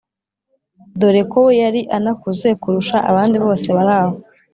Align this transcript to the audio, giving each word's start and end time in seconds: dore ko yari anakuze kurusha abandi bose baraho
dore 0.99 1.21
ko 1.31 1.41
yari 1.61 1.81
anakuze 1.97 2.47
kurusha 2.61 2.97
abandi 3.09 3.37
bose 3.45 3.67
baraho 3.75 4.13